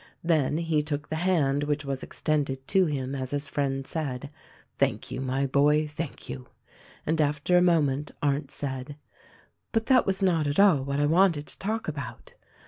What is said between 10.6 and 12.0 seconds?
what I wanted to talk